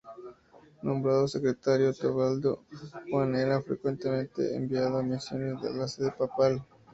[0.81, 2.63] Nombrado secretario de Teobaldo,
[3.11, 6.65] Juan era frecuentemente enviado a misiones a la sede papal.